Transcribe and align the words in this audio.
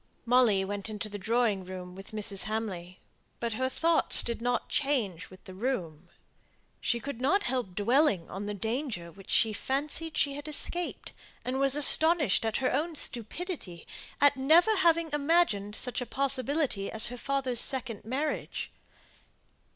Molly 0.25 0.65
went 0.65 0.89
into 0.89 1.09
the 1.09 1.19
drawing 1.19 1.63
room 1.63 1.93
with 1.93 2.09
Mrs. 2.09 2.45
Hamley, 2.45 3.01
but 3.39 3.53
her 3.53 3.69
thoughts 3.69 4.23
did 4.23 4.41
not 4.41 4.67
change 4.67 5.29
with 5.29 5.43
the 5.43 5.53
room. 5.53 6.09
She 6.79 6.99
could 6.99 7.21
not 7.21 7.43
help 7.43 7.75
dwelling 7.75 8.27
on 8.27 8.47
the 8.47 8.55
danger 8.55 9.11
which 9.11 9.29
she 9.29 9.53
fancied 9.53 10.17
she 10.17 10.33
had 10.33 10.47
escaped, 10.47 11.13
and 11.45 11.59
was 11.59 11.75
astonished 11.75 12.45
at 12.45 12.57
her 12.57 12.73
own 12.73 12.95
stupidity 12.95 13.85
at 14.19 14.35
never 14.35 14.75
having 14.77 15.11
imagined 15.13 15.75
such 15.75 16.01
a 16.01 16.07
possibility 16.07 16.89
as 16.91 17.05
her 17.05 17.17
father's 17.19 17.59
second 17.61 18.03
marriage. 18.03 18.71